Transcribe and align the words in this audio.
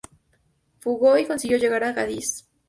Fugó 0.79 1.15
y 1.19 1.27
consiguió 1.27 1.57
llegar 1.59 1.83
a 1.83 1.93
Cádiz. 1.93 2.47